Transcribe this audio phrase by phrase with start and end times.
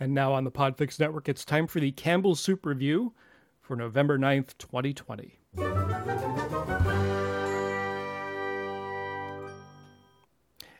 [0.00, 3.12] And now on the Podfix Network, it's time for the Campbell's Soup Review
[3.60, 5.38] for November 9th, 2020.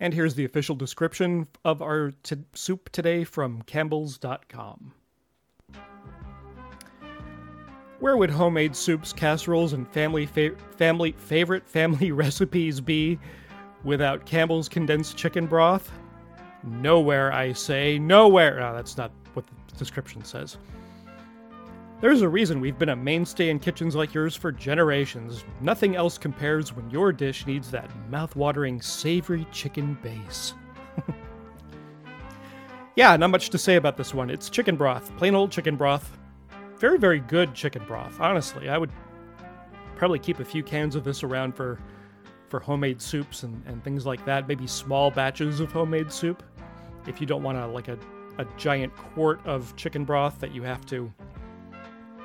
[0.00, 4.94] And here's the official description of our t- soup today from Campbell's.com.
[8.00, 13.16] Where would homemade soups, casseroles, and family fa- family favorite family recipes be
[13.84, 15.92] without Campbell's condensed chicken broth?
[16.64, 17.98] Nowhere, I say.
[17.98, 18.60] Nowhere.
[18.60, 20.58] No, that's not what the description says.
[22.00, 25.44] There's a reason we've been a mainstay in kitchens like yours for generations.
[25.60, 30.54] Nothing else compares when your dish needs that mouth-watering savory chicken base.
[32.96, 34.30] yeah, not much to say about this one.
[34.30, 36.18] It's chicken broth, plain old chicken broth.
[36.76, 38.20] Very, very good chicken broth.
[38.20, 38.90] Honestly, I would
[39.94, 41.78] probably keep a few cans of this around for
[42.48, 44.46] for homemade soups and, and things like that.
[44.46, 46.42] Maybe small batches of homemade soup
[47.06, 47.98] if you don't want to like a,
[48.38, 51.12] a giant quart of chicken broth that you have to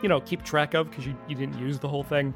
[0.01, 2.33] you know keep track of because you, you didn't use the whole thing.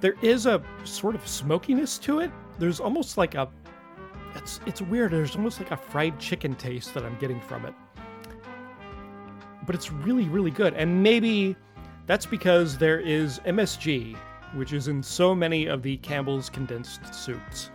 [0.00, 2.30] There is a sort of smokiness to it.
[2.58, 3.48] There's almost like a
[4.34, 5.12] it's it's weird.
[5.12, 7.74] There's almost like a fried chicken taste that i'm getting from it.
[9.66, 10.74] But it's really really good.
[10.74, 11.56] And maybe
[12.06, 14.16] that's because there is msg
[14.54, 17.70] which is in so many of the campbell's condensed soups.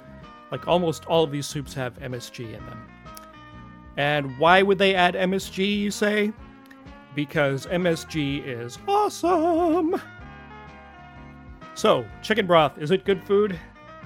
[0.52, 2.92] Like almost all of these soups have msg in them
[3.97, 6.33] and why would they add MSG, you say?
[7.16, 10.02] Because MSG is awesome!
[11.75, 13.59] So, chicken broth, is it good food?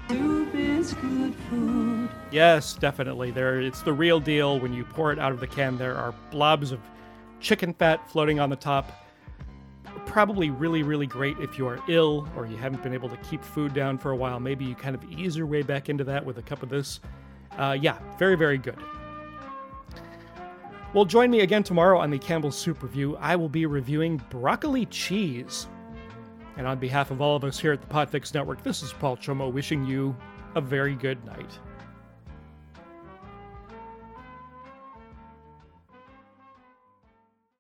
[0.10, 2.10] Soup is good food.
[2.32, 3.32] Yes, definitely.
[3.32, 4.60] There it's the real deal.
[4.60, 6.80] When you pour it out of the can, there are blobs of
[7.40, 8.92] chicken fat floating on the top.
[10.06, 13.44] Probably really, really great if you are ill or you haven't been able to keep
[13.44, 14.40] food down for a while.
[14.40, 17.00] Maybe you kind of ease your way back into that with a cup of this.
[17.58, 18.78] Uh, yeah, very, very good.
[20.98, 23.18] Well, join me again tomorrow on the Campbell's Soup Review.
[23.18, 25.68] I will be reviewing broccoli cheese.
[26.58, 29.16] And on behalf of all of us here at the Podfix Network, this is Paul
[29.16, 30.18] Chomo wishing you
[30.56, 31.60] a very good night.